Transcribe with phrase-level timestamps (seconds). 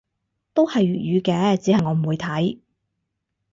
[0.55, 2.57] 都係粵語嘅，只係我唔會睇